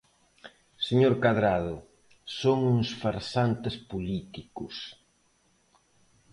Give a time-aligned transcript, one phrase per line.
[0.87, 1.75] Señor Cadrado,
[2.39, 4.75] son uns farsantes políticos.